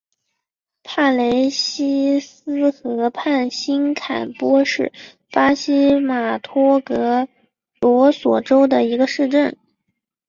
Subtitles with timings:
[0.81, 4.91] 帕雷西斯河畔新坎波是
[5.31, 7.27] 巴西马托格
[7.81, 9.55] 罗索州的一个市镇。